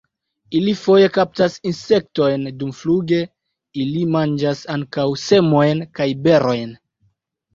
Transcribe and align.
Ili 0.59 0.71
foje 0.83 1.09
kaptas 1.17 1.57
insektojn 1.71 2.47
dumfluge; 2.63 3.19
ili 3.83 4.01
manĝas 4.15 4.63
ankaŭ 4.77 5.05
semojn 5.25 5.85
kaj 5.99 6.09
berojn. 6.25 6.73